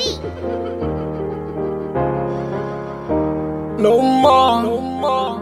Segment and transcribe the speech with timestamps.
[0.00, 0.20] beat.
[3.84, 5.32] No more, no more.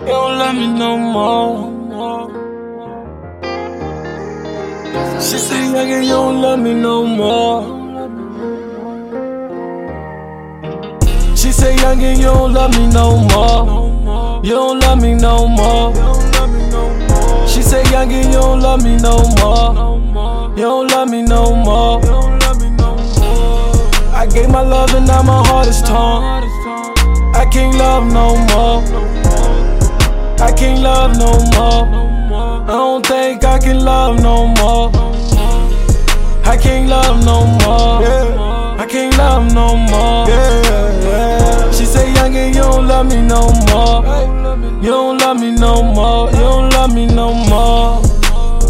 [0.00, 1.74] You don't love me no more.
[5.20, 7.62] She say, nigga, you don't love me no more.
[11.36, 14.44] She say, youngin', you don't love me no more.
[14.44, 15.92] You don't love me no more.
[17.48, 19.53] She say, youngin', you don't love me no more.
[21.04, 22.00] Love me no more.
[24.14, 26.24] I gave my love and now my heart is torn.
[27.34, 28.80] I can't love no more.
[30.42, 32.64] I can't love no more.
[32.64, 34.90] I don't think I can love no more.
[36.42, 38.00] I can't love no more.
[38.80, 40.26] I can't love no more.
[41.74, 44.02] She say, youngin', you don't love me no more.
[44.82, 46.30] You don't love me no more.
[46.30, 48.02] You don't love me no more.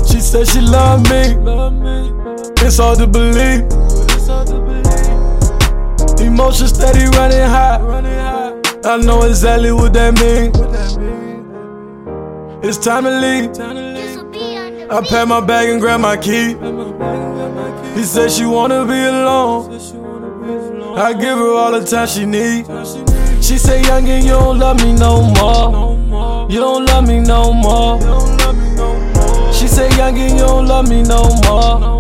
[0.05, 2.24] She said she love me.
[2.67, 3.61] It's hard to believe.
[6.19, 7.79] Emotions steady running high.
[8.85, 10.57] I know exactly what that means.
[12.65, 13.51] It's time to leave.
[14.91, 16.57] I pack my bag and grab my key.
[17.99, 19.71] He said she wanna be alone.
[20.97, 22.65] I give her all the time she need.
[23.45, 26.51] She say, youngin', you don't love me no more.
[26.51, 28.01] You don't love me no more.
[29.53, 31.94] She say, youngin', you don't love me no more.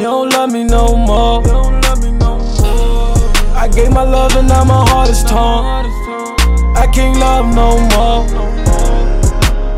[0.00, 1.42] You don't love me no more.
[3.54, 5.84] I gave my love and now my heart is torn.
[6.74, 8.24] I can't love no more.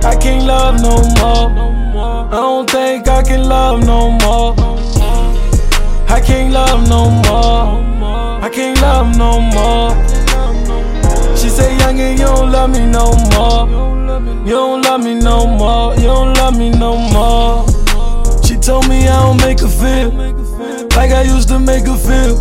[0.08, 1.50] I can't love no more.
[2.28, 4.54] I don't think I can love no more.
[6.08, 8.44] I can't love no more.
[8.44, 9.90] I can't love no more.
[11.36, 13.66] She say, youngin', you don't love me no more.
[14.46, 15.96] You don't love me no more.
[15.96, 17.41] You don't love me no more.
[19.32, 20.10] She told me don't make her feel
[20.96, 22.36] like I used to make her feel.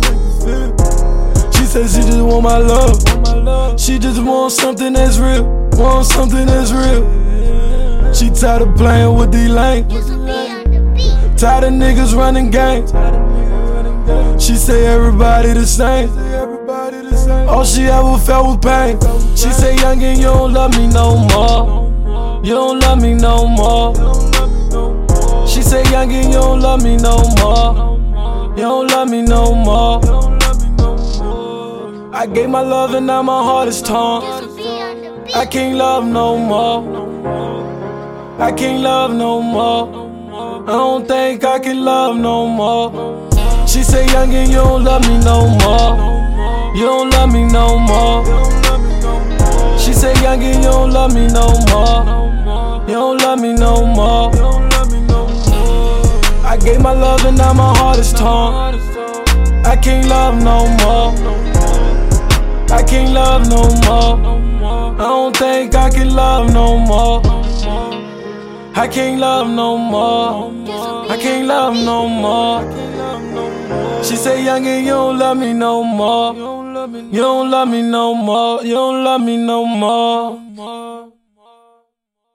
[1.52, 3.80] She said she just want my love.
[3.80, 5.44] She just want something that's real.
[5.72, 8.12] Want something that's real.
[8.12, 9.92] She tired of playing with these lanes.
[9.92, 11.38] This'll be on the beat.
[11.38, 12.92] Tired of niggas running games.
[14.42, 16.10] She say everybody the same.
[17.48, 18.98] All she ever felt was pain.
[19.36, 22.42] She say, youngin', you don't love me no more.
[22.44, 24.11] You don't love me no more.
[25.72, 27.96] Say, youngin', you don't love me no more.
[28.58, 30.02] You don't love me no more.
[32.14, 34.22] I gave my love and now my heart is torn.
[35.34, 36.82] I can't love no more.
[38.38, 40.62] I can't love no more.
[40.64, 42.90] I don't think I can love no more.
[43.66, 46.76] She say, youngin', you don't love me no more.
[46.76, 48.22] You don't love me no more.
[49.78, 52.82] She say, youngin', you don't love me no more.
[52.86, 54.71] You don't love me no more.
[56.64, 58.76] Gave my love and now my heart is torn.
[59.64, 61.10] I can't love no more.
[62.70, 64.92] I can't love no more.
[64.94, 67.20] I don't think I can love no more.
[68.74, 70.52] I can't love no more.
[71.10, 72.62] I can't love no more.
[74.04, 76.34] She say, youngin', you don't love me no more.
[76.34, 78.62] You don't love me no more.
[78.62, 80.38] You don't love me no more.